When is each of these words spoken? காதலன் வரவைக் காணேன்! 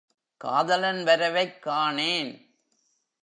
காதலன் 0.41 1.03
வரவைக் 1.03 1.59
காணேன்! 1.65 2.31